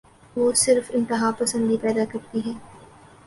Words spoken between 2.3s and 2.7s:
ہے۔